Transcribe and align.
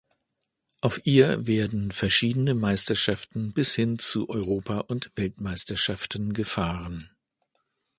Auf 0.79 1.01
ihr 1.05 1.45
werden 1.45 1.91
verschiedene 1.91 2.55
Meisterschaften 2.55 3.53
bis 3.53 3.75
hin 3.75 3.99
zu 3.99 4.29
Europa- 4.29 4.79
und 4.87 5.11
Weltmeisterschaften 5.15 6.33
gefahren. 6.33 7.11